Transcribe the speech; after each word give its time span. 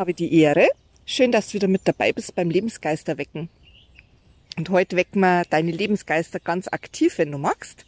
habe 0.00 0.14
die 0.14 0.32
Ehre. 0.32 0.68
Schön, 1.06 1.32
dass 1.32 1.48
du 1.48 1.54
wieder 1.54 1.66
mit 1.66 1.80
dabei 1.84 2.12
bist 2.12 2.36
beim 2.36 2.50
Lebensgeister 2.50 3.18
wecken. 3.18 3.48
Und 4.56 4.70
heute 4.70 4.94
wecken 4.94 5.18
wir 5.18 5.42
deine 5.50 5.72
Lebensgeister 5.72 6.38
ganz 6.38 6.68
aktiv, 6.68 7.18
wenn 7.18 7.32
du 7.32 7.38
magst. 7.38 7.84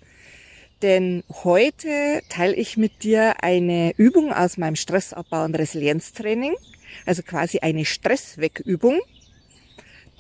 Denn 0.83 1.23
heute 1.45 2.21
teile 2.29 2.57
ich 2.57 2.77
mit 2.77 3.05
dir 3.05 3.45
eine 3.45 3.93
Übung 3.97 4.33
aus 4.33 4.57
meinem 4.57 4.75
Stressabbau- 4.75 5.45
und 5.45 5.55
Resilienztraining. 5.55 6.57
Also 7.07 7.23
quasi 7.23 7.61
eine 7.61 7.85
Stresswegübung, 7.85 8.99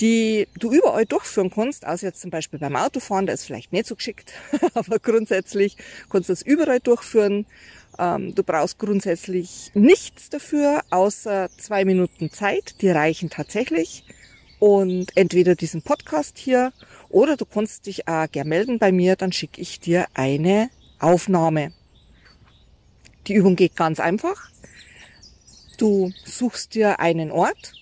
die 0.00 0.46
du 0.60 0.72
überall 0.72 1.06
durchführen 1.06 1.50
kannst, 1.50 1.84
außer 1.84 2.06
jetzt 2.06 2.20
zum 2.20 2.30
Beispiel 2.30 2.60
beim 2.60 2.76
Autofahren, 2.76 3.26
da 3.26 3.32
ist 3.32 3.46
vielleicht 3.46 3.72
nicht 3.72 3.86
so 3.86 3.96
geschickt, 3.96 4.32
aber 4.74 5.00
grundsätzlich 5.00 5.76
kannst 6.08 6.28
du 6.28 6.34
das 6.34 6.42
überall 6.42 6.78
durchführen 6.78 7.46
ähm, 8.00 8.34
du 8.34 8.42
brauchst 8.42 8.78
grundsätzlich 8.78 9.70
nichts 9.74 10.30
dafür, 10.30 10.82
außer 10.90 11.50
zwei 11.58 11.84
Minuten 11.84 12.30
Zeit. 12.30 12.80
Die 12.80 12.88
reichen 12.88 13.28
tatsächlich. 13.28 14.04
Und 14.58 15.16
entweder 15.16 15.54
diesen 15.54 15.82
Podcast 15.82 16.38
hier 16.38 16.72
oder 17.08 17.36
du 17.36 17.44
kannst 17.44 17.86
dich 17.86 18.08
auch 18.08 18.30
gerne 18.30 18.48
melden 18.48 18.78
bei 18.78 18.90
mir, 18.92 19.16
dann 19.16 19.32
schicke 19.32 19.60
ich 19.60 19.80
dir 19.80 20.06
eine 20.14 20.70
Aufnahme. 20.98 21.72
Die 23.26 23.34
Übung 23.34 23.56
geht 23.56 23.76
ganz 23.76 24.00
einfach. 24.00 24.50
Du 25.78 26.12
suchst 26.24 26.74
dir 26.74 27.00
einen 27.00 27.30
Ort, 27.30 27.72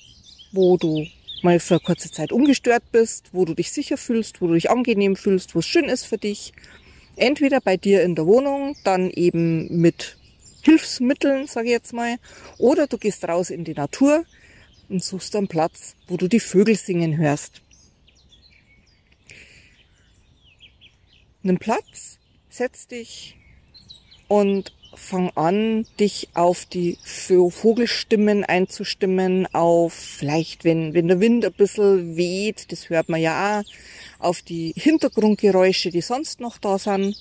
wo 0.52 0.76
du 0.76 1.06
mal 1.42 1.60
für 1.60 1.80
kurze 1.80 2.10
Zeit 2.10 2.32
ungestört 2.32 2.82
bist, 2.90 3.30
wo 3.32 3.44
du 3.44 3.54
dich 3.54 3.70
sicher 3.70 3.96
fühlst, 3.96 4.40
wo 4.40 4.48
du 4.48 4.54
dich 4.54 4.70
angenehm 4.70 5.16
fühlst, 5.16 5.54
wo 5.54 5.60
es 5.60 5.66
schön 5.66 5.84
ist 5.84 6.04
für 6.04 6.18
dich 6.18 6.52
entweder 7.18 7.60
bei 7.60 7.76
dir 7.76 8.02
in 8.02 8.14
der 8.14 8.26
Wohnung, 8.26 8.76
dann 8.84 9.10
eben 9.10 9.80
mit 9.80 10.16
Hilfsmitteln, 10.62 11.46
sage 11.46 11.68
ich 11.68 11.72
jetzt 11.72 11.92
mal, 11.92 12.16
oder 12.58 12.86
du 12.86 12.98
gehst 12.98 13.24
raus 13.26 13.50
in 13.50 13.64
die 13.64 13.74
Natur 13.74 14.24
und 14.88 15.02
suchst 15.02 15.36
einen 15.36 15.48
Platz, 15.48 15.94
wo 16.06 16.16
du 16.16 16.28
die 16.28 16.40
Vögel 16.40 16.76
singen 16.76 17.16
hörst. 17.16 17.62
Einen 21.44 21.58
Platz, 21.58 22.18
setz 22.50 22.86
dich 22.88 23.36
und 24.26 24.74
fang 24.98 25.30
an, 25.36 25.86
dich 25.98 26.28
auf 26.34 26.66
die 26.66 26.98
Vogelstimmen 27.02 28.44
einzustimmen, 28.44 29.46
auf 29.54 29.92
vielleicht, 29.92 30.64
wenn, 30.64 30.92
wenn 30.94 31.08
der 31.08 31.20
Wind 31.20 31.44
ein 31.44 31.52
bisschen 31.52 32.16
weht, 32.16 32.70
das 32.72 32.90
hört 32.90 33.08
man 33.08 33.20
ja 33.20 33.60
auch, 33.60 33.64
auf 34.18 34.42
die 34.42 34.74
Hintergrundgeräusche, 34.76 35.90
die 35.90 36.00
sonst 36.00 36.40
noch 36.40 36.58
da 36.58 36.78
sind. 36.78 37.16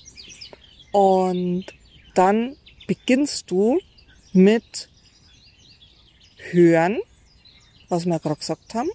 Und 0.91 1.65
dann 2.15 2.55
beginnst 2.87 3.51
du 3.51 3.79
mit 4.33 4.89
Hören, 6.51 6.99
was 7.89 8.05
wir 8.05 8.19
gerade 8.19 8.39
gesagt 8.39 8.73
haben. 8.73 8.89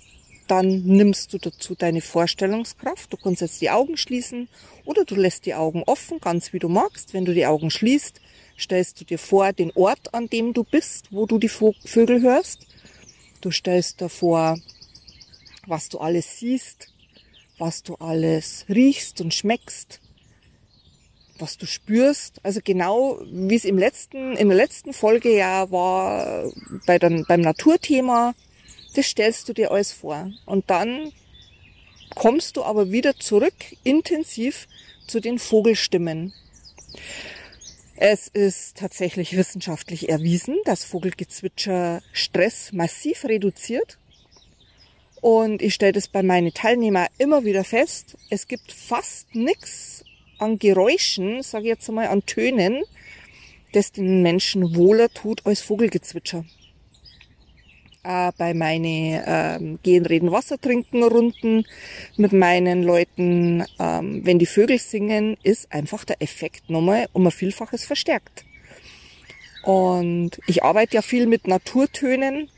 Dann 0.48 0.83
nimmst 0.83 1.33
du 1.33 1.39
dazu 1.39 1.74
deine 1.74 2.00
Vorstellungskraft. 2.00 3.12
Du 3.12 3.17
kannst 3.17 3.41
jetzt 3.41 3.61
die 3.61 3.70
Augen 3.70 3.96
schließen 3.96 4.48
oder 4.84 5.05
du 5.05 5.14
lässt 5.14 5.46
die 5.46 5.55
Augen 5.55 5.83
offen, 5.84 6.19
ganz 6.20 6.52
wie 6.52 6.58
du 6.58 6.69
magst. 6.69 7.14
Wenn 7.14 7.24
du 7.24 7.33
die 7.33 7.46
Augen 7.46 7.70
schließt, 7.70 8.20
stellst 8.62 9.00
du 9.00 9.05
dir 9.05 9.18
vor 9.18 9.52
den 9.52 9.70
Ort, 9.72 10.14
an 10.14 10.28
dem 10.28 10.52
du 10.52 10.64
bist, 10.64 11.08
wo 11.10 11.27
du 11.27 11.38
die 11.38 11.48
Vögel 11.48 12.22
hörst. 12.22 12.66
Du 13.41 13.50
stellst 13.50 14.00
dir 14.00 14.08
vor, 14.08 14.58
was 15.66 15.88
du 15.88 15.98
alles 15.98 16.38
siehst, 16.38 16.88
was 17.58 17.83
du 17.83 17.94
alles 17.96 18.64
riechst 18.68 19.20
und 19.20 19.34
schmeckst, 19.34 20.00
was 21.38 21.58
du 21.58 21.66
spürst. 21.66 22.40
Also 22.42 22.60
genau 22.62 23.20
wie 23.30 23.56
es 23.56 23.64
im 23.64 23.78
letzten, 23.78 24.36
in 24.36 24.48
der 24.48 24.56
letzten 24.56 24.92
Folge 24.92 25.36
ja 25.36 25.70
war 25.70 26.50
bei 26.86 26.98
dem, 26.98 27.24
beim 27.28 27.40
Naturthema, 27.40 28.34
das 28.94 29.06
stellst 29.06 29.48
du 29.48 29.52
dir 29.52 29.70
alles 29.70 29.92
vor. 29.92 30.30
Und 30.46 30.70
dann 30.70 31.12
kommst 32.14 32.56
du 32.56 32.62
aber 32.62 32.90
wieder 32.92 33.16
zurück 33.16 33.55
intensiv 33.84 34.68
zu 35.06 35.20
den 35.20 35.38
Vogelstimmen. 35.38 36.33
Es 38.05 38.27
ist 38.27 38.79
tatsächlich 38.79 39.36
wissenschaftlich 39.36 40.08
erwiesen, 40.08 40.57
dass 40.64 40.83
Vogelgezwitscher 40.83 42.02
Stress 42.13 42.73
massiv 42.73 43.24
reduziert. 43.27 43.96
Und 45.20 45.63
ich 45.63 45.74
stelle 45.74 45.92
das 45.92 46.08
bei 46.08 46.24
meinen 46.24 46.52
Teilnehmern 46.52 47.07
immer 47.18 47.45
wieder 47.45 47.63
fest. 47.63 48.17
Es 48.29 48.48
gibt 48.48 48.73
fast 48.73 49.33
nichts 49.36 50.05
an 50.39 50.58
Geräuschen, 50.58 51.45
sage 51.45 51.67
ich 51.67 51.68
jetzt 51.68 51.89
einmal, 51.89 52.08
an 52.08 52.27
Tönen, 52.27 52.83
das 53.70 53.92
den 53.92 54.20
Menschen 54.20 54.74
wohler 54.74 55.08
tut 55.08 55.46
als 55.46 55.61
Vogelgezwitscher. 55.61 56.45
Äh, 58.05 58.33
bei 58.36 58.52
meinen 58.52 59.23
ähm, 59.27 59.79
Gehen, 59.85 60.07
Reden, 60.07 60.33
Wasser 60.33 60.61
trinken 60.61 61.05
Runden 61.05 61.64
mit 62.17 62.33
meinen 62.33 62.83
Leuten, 62.83 63.64
ähm, 63.79 64.23
wenn 64.24 64.40
die 64.40 64.46
Vögel 64.46 64.79
singen, 64.79 65.36
ist 65.45 65.73
einfach 65.73 66.05
der 66.05 66.20
Effekt 66.20 66.68
nochmal 66.68 67.07
um 67.13 67.24
ein 67.27 67.30
Vielfaches 67.30 67.85
verstärkt. 67.85 68.45
Und 69.63 70.40
ich 70.48 70.64
arbeite 70.64 70.96
ja 70.96 71.02
viel 71.02 71.29
mit 71.29 71.46
Naturtönen 71.46 72.48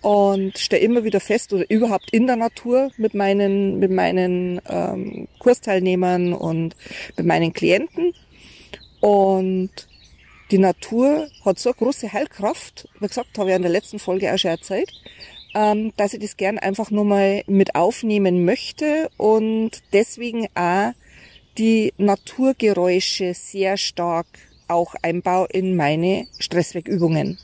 und 0.00 0.58
stelle 0.58 0.82
immer 0.82 1.04
wieder 1.04 1.20
fest 1.20 1.52
oder 1.52 1.70
überhaupt 1.70 2.10
in 2.10 2.26
der 2.26 2.34
Natur 2.34 2.90
mit 2.96 3.14
meinen 3.14 3.78
mit 3.78 3.92
meinen 3.92 4.60
ähm, 4.68 5.28
Kursteilnehmern 5.38 6.32
und 6.32 6.74
mit 7.16 7.24
meinen 7.24 7.52
Klienten 7.52 8.14
und 9.00 9.70
die 10.50 10.58
Natur 10.58 11.28
hat 11.44 11.58
so 11.58 11.70
eine 11.70 11.76
große 11.76 12.12
Heilkraft, 12.12 12.88
wie 13.00 13.06
gesagt, 13.06 13.38
habe 13.38 13.50
ich 13.50 13.56
in 13.56 13.62
der 13.62 13.70
letzten 13.70 13.98
Folge 13.98 14.32
auch 14.32 14.38
schon 14.38 14.50
erzählt, 14.50 14.92
ähm, 15.54 15.92
dass 15.96 16.14
ich 16.14 16.20
das 16.20 16.36
gern 16.36 16.58
einfach 16.58 16.90
nur 16.90 17.04
mal 17.04 17.42
mit 17.46 17.74
aufnehmen 17.74 18.44
möchte 18.44 19.10
und 19.16 19.70
deswegen 19.92 20.48
auch 20.54 20.92
die 21.58 21.92
Naturgeräusche 21.98 23.34
sehr 23.34 23.76
stark 23.76 24.26
auch 24.68 24.94
einbaue 25.02 25.48
in 25.50 25.76
meine 25.76 26.26
Stresswegübungen. 26.38 27.38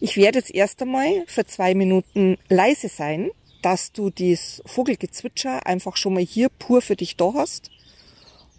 Ich 0.00 0.16
werde 0.16 0.38
jetzt 0.38 0.54
erst 0.54 0.82
einmal 0.82 1.24
für 1.26 1.46
zwei 1.46 1.74
Minuten 1.74 2.36
leise 2.48 2.88
sein, 2.88 3.30
dass 3.62 3.92
du 3.92 4.10
das 4.10 4.62
Vogelgezwitscher 4.66 5.66
einfach 5.66 5.96
schon 5.96 6.14
mal 6.14 6.22
hier 6.22 6.48
pur 6.48 6.82
für 6.82 6.96
dich 6.96 7.16
da 7.16 7.32
hast. 7.34 7.70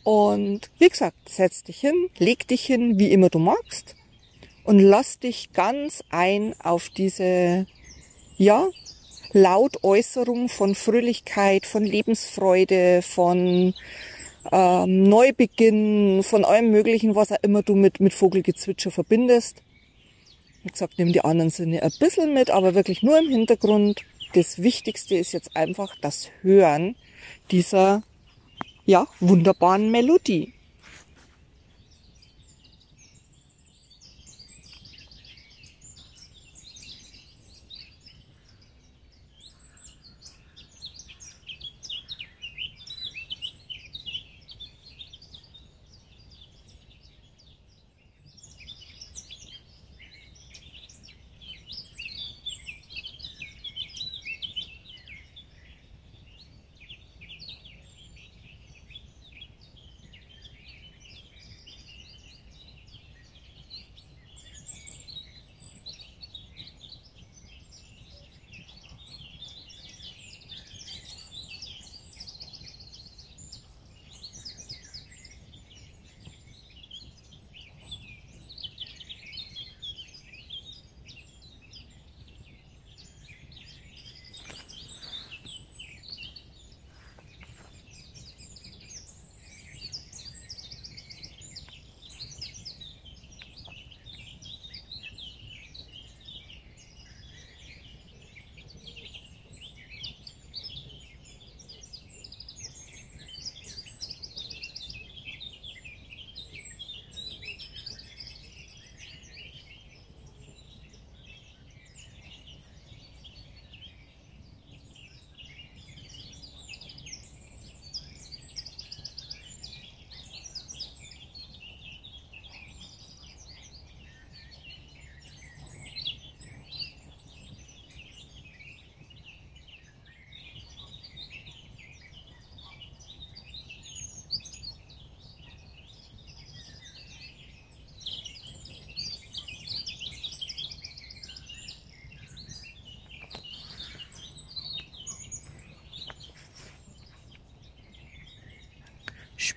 Und 0.08 0.70
wie 0.80 0.88
gesagt, 0.88 1.28
setz 1.28 1.64
dich 1.64 1.82
hin, 1.82 2.10
leg 2.18 2.48
dich 2.48 2.66
hin, 2.66 2.98
wie 2.98 3.12
immer 3.12 3.28
du 3.30 3.40
magst 3.40 3.94
und 4.64 4.80
lass 4.80 5.20
dich 5.20 5.52
ganz 5.52 6.02
ein 6.10 6.56
auf 6.64 6.88
diese, 6.88 7.66
ja, 8.38 8.70
Lautäußerung 9.34 10.48
von 10.48 10.76
Fröhlichkeit, 10.76 11.66
von 11.66 11.84
Lebensfreude, 11.84 13.02
von 13.02 13.74
ähm, 14.50 15.04
Neubeginn, 15.04 16.24
von 16.24 16.46
allem 16.46 16.72
Möglichen, 16.72 17.14
was 17.14 17.34
auch 17.34 17.44
immer 17.44 17.62
du 17.62 17.76
mit, 17.76 18.00
mit 18.00 18.14
Vogelgezwitscher 18.14 18.92
verbindest. 18.92 19.62
Wie 20.64 20.70
gesagt, 20.70 20.94
nimm 20.96 21.12
die 21.12 21.26
anderen 21.26 21.50
Sinne 21.50 21.84
ein 21.84 21.92
bisschen 22.00 22.34
mit, 22.34 22.50
aber 22.50 22.76
wirklich 22.76 23.04
nur 23.04 23.20
im 23.20 23.28
Hintergrund. 23.28 24.06
Das 24.36 24.64
Wichtigste 24.64 25.18
ist 25.18 25.34
jetzt 25.34 25.54
einfach 25.58 25.98
das 26.00 26.30
Hören 26.44 26.96
dieser, 27.52 28.04
ja, 28.88 29.06
wunderbaren 29.20 29.92
Melodie. 29.92 30.54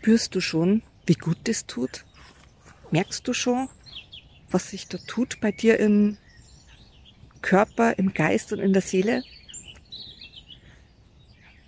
Spürst 0.00 0.34
du 0.34 0.40
schon, 0.40 0.82
wie 1.04 1.14
gut 1.14 1.36
das 1.44 1.66
tut? 1.66 2.06
Merkst 2.90 3.28
du 3.28 3.34
schon, 3.34 3.68
was 4.50 4.70
sich 4.70 4.88
da 4.88 4.96
tut 4.96 5.42
bei 5.42 5.52
dir 5.52 5.78
im 5.78 6.16
Körper, 7.42 7.98
im 7.98 8.14
Geist 8.14 8.50
und 8.54 8.60
in 8.60 8.72
der 8.72 8.80
Seele? 8.80 9.22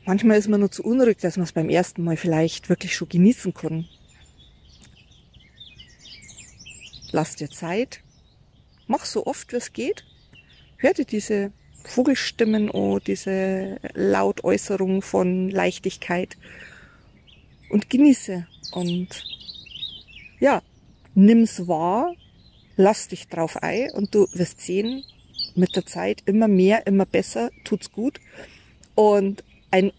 Manchmal 0.06 0.38
ist 0.38 0.48
man 0.48 0.60
nur 0.60 0.70
zu 0.70 0.82
unruhig, 0.82 1.18
dass 1.18 1.36
man 1.36 1.44
es 1.44 1.52
beim 1.52 1.68
ersten 1.68 2.04
Mal 2.04 2.16
vielleicht 2.16 2.70
wirklich 2.70 2.96
schon 2.96 3.10
genießen 3.10 3.52
kann. 3.52 3.86
Lass 7.10 7.36
dir 7.36 7.50
Zeit. 7.50 8.00
Mach 8.86 9.04
so 9.04 9.26
oft, 9.26 9.52
wie 9.52 9.56
es 9.56 9.74
geht. 9.74 10.06
Hör 10.78 10.94
dir 10.94 11.04
diese 11.04 11.52
Vogelstimmen 11.84 12.70
an, 12.70 12.98
diese 13.06 13.78
Lautäußerung 13.92 15.02
von 15.02 15.50
Leichtigkeit 15.50 16.38
und 17.72 17.90
genieße. 17.90 18.46
Und 18.72 19.24
ja, 20.38 20.62
nimm's 21.14 21.66
wahr, 21.66 22.14
lass 22.76 23.08
dich 23.08 23.28
drauf 23.28 23.56
ein 23.62 23.90
und 23.92 24.14
du 24.14 24.28
wirst 24.32 24.60
sehen, 24.60 25.04
mit 25.54 25.76
der 25.76 25.84
Zeit 25.84 26.22
immer 26.24 26.48
mehr, 26.48 26.86
immer 26.86 27.06
besser, 27.06 27.50
tut's 27.64 27.92
gut. 27.92 28.20
Und 28.94 29.44
ein 29.70 29.92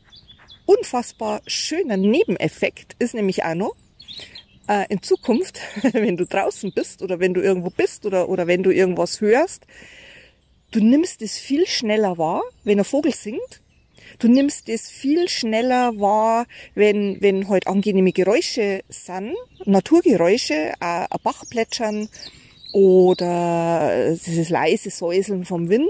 unfassbar 0.66 1.42
schöner 1.46 1.98
Nebeneffekt 1.98 2.96
ist 3.00 3.14
nämlich 3.14 3.44
auch 3.44 3.56
noch, 3.56 3.76
äh, 4.68 4.86
in 4.90 5.02
Zukunft, 5.02 5.60
wenn 5.94 6.18
du 6.18 6.26
draußen 6.26 6.72
bist 6.74 7.02
oder 7.02 7.20
wenn 7.20 7.34
du 7.34 7.42
irgendwo 7.42 7.70
bist 7.70 8.06
oder, 8.06 8.30
oder 8.30 8.48
wenn 8.48 8.64
du 8.64 8.72
irgendwas 8.72 9.22
hörst, 9.22 9.66
du 10.72 10.80
nimmst 10.84 11.22
es 11.22 11.38
viel 11.38 11.68
schneller 11.68 12.18
wahr, 12.18 12.44
wenn 12.64 12.80
ein 12.80 12.86
Vogel 12.86 13.14
singt. 13.14 13.62
Du 14.20 14.28
nimmst 14.28 14.70
es 14.70 14.90
viel 14.90 15.28
schneller 15.28 16.00
wahr, 16.00 16.46
wenn, 16.76 17.22
wenn 17.22 17.50
halt 17.50 17.68
angenehme 17.68 18.12
Geräusche 18.12 18.82
sind, 18.90 19.34
Naturgeräusche, 19.66 20.54
äh, 20.54 20.74
ein 20.80 21.08
Bach 21.24 21.44
plätschern 21.50 22.10
oder 22.74 24.16
dieses 24.16 24.50
leise 24.50 24.90
Säuseln 24.90 25.46
vom 25.46 25.70
Wind. 25.70 25.90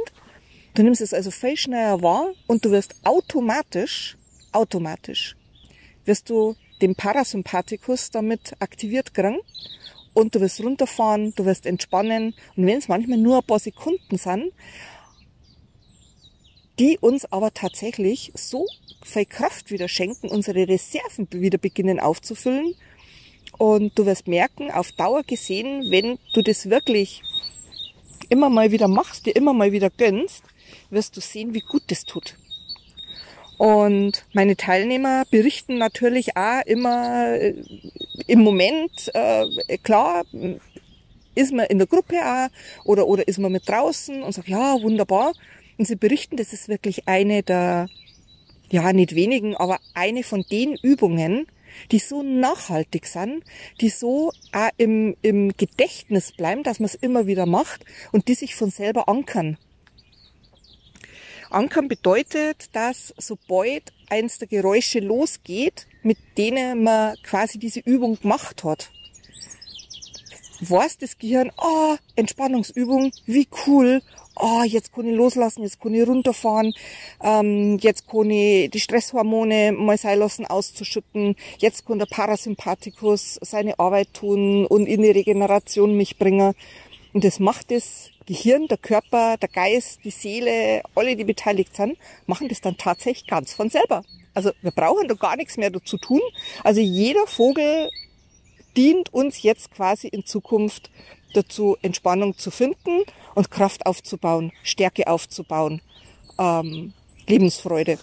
Du 0.73 0.83
nimmst 0.83 1.01
es 1.01 1.13
also 1.13 1.31
viel 1.31 1.57
schneller 1.57 2.01
wahr 2.01 2.33
und 2.47 2.65
du 2.65 2.71
wirst 2.71 2.95
automatisch, 3.03 4.17
automatisch, 4.51 5.35
wirst 6.05 6.29
du 6.29 6.55
den 6.81 6.95
Parasympathikus 6.95 8.11
damit 8.11 8.53
aktiviert 8.59 9.13
kriegen 9.13 9.39
und 10.13 10.35
du 10.35 10.41
wirst 10.41 10.61
runterfahren, 10.61 11.33
du 11.35 11.45
wirst 11.45 11.65
entspannen 11.65 12.33
und 12.55 12.65
wenn 12.65 12.77
es 12.77 12.87
manchmal 12.87 13.17
nur 13.17 13.37
ein 13.37 13.43
paar 13.43 13.59
Sekunden 13.59 14.17
sind, 14.17 14.51
die 16.79 16.97
uns 16.99 17.31
aber 17.31 17.53
tatsächlich 17.53 18.31
so 18.35 18.65
viel 19.03 19.25
Kraft 19.25 19.71
wieder 19.71 19.87
schenken, 19.87 20.27
unsere 20.27 20.67
Reserven 20.67 21.27
wieder 21.31 21.57
beginnen 21.57 21.99
aufzufüllen 21.99 22.75
und 23.57 23.97
du 23.97 24.05
wirst 24.05 24.27
merken, 24.27 24.71
auf 24.71 24.91
Dauer 24.91 25.23
gesehen, 25.23 25.91
wenn 25.91 26.17
du 26.33 26.41
das 26.41 26.69
wirklich 26.69 27.21
immer 28.29 28.49
mal 28.49 28.71
wieder 28.71 28.87
machst, 28.87 29.25
dir 29.25 29.35
immer 29.35 29.53
mal 29.53 29.71
wieder 29.71 29.89
gönnst, 29.89 30.43
wirst 30.89 31.15
du 31.15 31.21
sehen, 31.21 31.53
wie 31.53 31.61
gut 31.61 31.83
das 31.87 32.05
tut. 32.05 32.35
Und 33.57 34.25
meine 34.33 34.57
Teilnehmer 34.57 35.23
berichten 35.29 35.77
natürlich 35.77 36.35
auch 36.35 36.65
immer 36.65 37.35
äh, 37.35 37.53
im 38.27 38.39
Moment, 38.39 39.11
äh, 39.13 39.77
klar, 39.83 40.23
ist 41.35 41.53
man 41.53 41.67
in 41.67 41.77
der 41.77 41.87
Gruppe 41.87 42.15
auch 42.21 42.49
oder, 42.85 43.07
oder 43.07 43.27
ist 43.27 43.39
man 43.39 43.51
mit 43.51 43.67
draußen 43.67 44.23
und 44.23 44.33
sagt, 44.33 44.47
ja, 44.47 44.81
wunderbar. 44.81 45.33
Und 45.77 45.85
sie 45.85 45.95
berichten, 45.95 46.37
das 46.37 46.53
ist 46.53 46.67
wirklich 46.67 47.07
eine 47.07 47.43
der, 47.43 47.87
ja, 48.69 48.93
nicht 48.93 49.15
wenigen, 49.15 49.55
aber 49.55 49.79
eine 49.93 50.23
von 50.23 50.45
den 50.49 50.75
Übungen, 50.81 51.47
die 51.91 51.99
so 51.99 52.21
nachhaltig 52.21 53.07
sind, 53.07 53.43
die 53.81 53.89
so 53.89 54.31
auch 54.51 54.69
im, 54.77 55.15
im 55.21 55.55
Gedächtnis 55.57 56.31
bleiben, 56.31 56.63
dass 56.63 56.79
man 56.79 56.85
es 56.85 56.95
immer 56.95 57.27
wieder 57.27 57.45
macht 57.45 57.85
und 58.11 58.27
die 58.27 58.35
sich 58.35 58.55
von 58.55 58.69
selber 58.69 59.09
ankern. 59.09 59.57
Ankern 61.49 61.87
bedeutet, 61.87 62.75
dass 62.75 63.13
sobald 63.17 63.93
eins 64.09 64.39
der 64.39 64.47
Geräusche 64.47 64.99
losgeht, 64.99 65.87
mit 66.01 66.17
denen 66.37 66.83
man 66.83 67.15
quasi 67.23 67.59
diese 67.59 67.79
Übung 67.79 68.19
gemacht 68.19 68.63
hat, 68.63 68.91
weiß 70.61 70.97
das 70.97 71.17
Gehirn, 71.17 71.51
oh, 71.57 71.95
Entspannungsübung, 72.15 73.11
wie 73.25 73.47
cool, 73.67 74.01
oh, 74.35 74.63
jetzt 74.65 74.93
kann 74.93 75.07
ich 75.07 75.15
loslassen, 75.15 75.63
jetzt 75.63 75.81
kann 75.81 75.93
ich 75.93 76.07
runterfahren, 76.07 76.73
ähm, 77.21 77.77
jetzt 77.79 78.07
kann 78.07 78.29
ich 78.29 78.71
die 78.71 78.79
Stresshormone 78.79 79.71
mal 79.71 79.97
sein 79.97 80.19
lassen 80.19 80.45
auszuschütten, 80.45 81.35
jetzt 81.57 81.85
kann 81.85 81.99
der 81.99 82.05
Parasympathikus 82.05 83.39
seine 83.41 83.79
Arbeit 83.79 84.13
tun 84.13 84.65
und 84.65 84.87
in 84.87 85.01
die 85.01 85.11
Regeneration 85.11 85.95
mich 85.95 86.17
bringen. 86.17 86.53
Und 87.13 87.23
das 87.23 87.39
macht 87.39 87.69
das 87.71 88.09
Gehirn, 88.25 88.67
der 88.67 88.77
Körper, 88.77 89.37
der 89.37 89.49
Geist, 89.49 89.99
die 90.03 90.11
Seele, 90.11 90.81
alle, 90.95 91.15
die 91.15 91.25
beteiligt 91.25 91.75
sind, 91.75 91.97
machen 92.25 92.47
das 92.47 92.61
dann 92.61 92.77
tatsächlich 92.77 93.27
ganz 93.27 93.53
von 93.53 93.69
selber. 93.69 94.03
Also 94.33 94.51
wir 94.61 94.71
brauchen 94.71 95.07
da 95.07 95.13
gar 95.13 95.35
nichts 95.35 95.57
mehr 95.57 95.69
dazu 95.69 95.97
tun. 95.97 96.21
Also 96.63 96.81
jeder 96.81 97.27
Vogel 97.27 97.89
dient 98.75 99.13
uns 99.13 99.43
jetzt 99.43 99.71
quasi 99.71 100.07
in 100.07 100.25
Zukunft 100.25 100.89
dazu, 101.33 101.77
Entspannung 101.81 102.37
zu 102.37 102.51
finden 102.51 103.03
und 103.35 103.51
Kraft 103.51 103.85
aufzubauen, 103.85 104.51
Stärke 104.63 105.07
aufzubauen, 105.07 105.81
ähm, 106.39 106.93
Lebensfreude. 107.27 107.99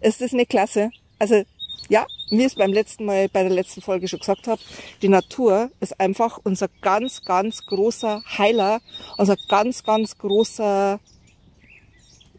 Ist 0.00 0.20
das 0.20 0.32
nicht 0.32 0.50
klasse? 0.50 0.90
Also 1.18 1.42
ja, 1.88 2.06
wie 2.30 2.40
ich 2.40 2.46
es 2.46 2.54
beim 2.54 2.72
letzten 2.72 3.04
Mal 3.04 3.28
bei 3.28 3.42
der 3.42 3.50
letzten 3.52 3.80
Folge 3.80 4.08
schon 4.08 4.20
gesagt 4.20 4.46
habe, 4.46 4.60
die 5.02 5.08
Natur 5.08 5.70
ist 5.80 5.98
einfach 5.98 6.38
unser 6.44 6.68
ganz, 6.80 7.24
ganz 7.24 7.64
großer 7.66 8.22
Heiler, 8.36 8.80
unser 9.16 9.36
ganz, 9.48 9.82
ganz 9.84 10.18
großer 10.18 11.00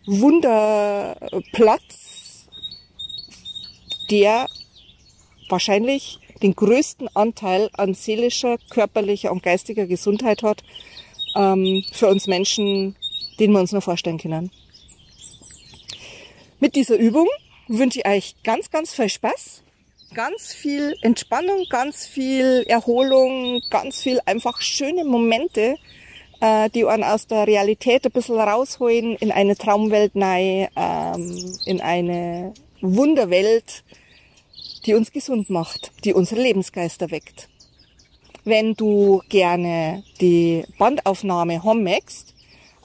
Wunderplatz, 0.06 1.30
der 4.10 4.48
wahrscheinlich 5.50 6.20
den 6.42 6.56
größten 6.56 7.10
Anteil 7.16 7.70
an 7.74 7.94
seelischer, 7.94 8.58
körperlicher 8.70 9.32
und 9.32 9.44
geistiger 9.44 9.86
Gesundheit 9.86 10.44
hat 10.44 10.64
ähm, 11.36 11.84
für 11.92 12.08
uns 12.08 12.28
Menschen, 12.28 12.96
den 13.40 13.52
wir 13.52 13.60
uns 13.60 13.72
nur 13.72 13.82
vorstellen 13.82 14.18
können. 14.18 14.52
Mit 16.60 16.76
dieser 16.76 16.98
Übung 16.98 17.28
wünsche 17.68 18.00
ich 18.00 18.08
euch 18.08 18.36
ganz, 18.44 18.70
ganz 18.70 18.94
viel 18.94 19.10
Spaß, 19.10 19.64
ganz 20.14 20.54
viel 20.54 20.96
Entspannung, 21.02 21.66
ganz 21.70 22.06
viel 22.06 22.66
Erholung, 22.68 23.62
ganz 23.70 24.02
viel 24.02 24.20
einfach 24.26 24.62
schöne 24.62 25.06
Momente, 25.06 25.76
äh, 26.42 26.70
die 26.70 26.86
einen 26.86 27.04
aus 27.04 27.28
der 27.28 27.48
Realität 27.48 28.06
ein 28.06 28.12
bisschen 28.12 28.40
rausholen, 28.40 29.16
in 29.18 29.32
eine 29.32 29.56
Traumwelt 29.56 30.12
rein, 30.16 30.68
ähm, 30.76 31.56
in 31.66 31.82
eine 31.82 32.54
Wunderwelt, 32.82 33.84
die 34.86 34.94
uns 34.94 35.12
gesund 35.12 35.50
macht, 35.50 35.92
die 36.04 36.14
unsere 36.14 36.42
Lebensgeister 36.42 37.12
weckt. 37.12 37.50
Wenn 38.44 38.74
du 38.74 39.22
gerne 39.30 40.04
die 40.22 40.64
Bandaufnahme 40.78 41.62
möchtest, 41.64 42.34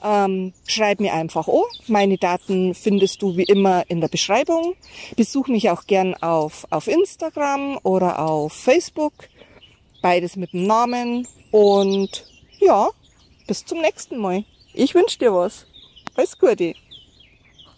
ähm, 0.05 0.53
schreib 0.67 1.01
mir 1.01 1.15
einfach 1.15 1.49
an. 1.49 1.63
Meine 1.89 2.19
Daten 2.19 2.75
findest 2.75 3.23
du 3.23 3.37
wie 3.37 3.45
immer 3.45 3.89
in 3.89 4.01
der 4.01 4.09
Beschreibung. 4.09 4.75
Besuch 5.17 5.49
mich 5.49 5.71
auch 5.71 5.87
gern 5.87 6.15
auf, 6.15 6.67
auf 6.71 6.87
Instagram 6.87 7.79
oder 7.83 8.19
auf 8.19 8.53
Facebook. 8.53 9.15
Beides 10.03 10.37
mit 10.37 10.53
dem 10.53 10.67
Namen. 10.67 11.27
Und 11.51 12.27
ja, 12.61 12.91
bis 13.47 13.65
zum 13.65 13.81
nächsten 13.81 14.19
Mal. 14.19 14.45
Ich 14.75 14.95
wünsche 14.95 15.19
dir 15.19 15.33
was. 15.33 15.67
Alles 16.15 16.39
Gute. 16.39 16.75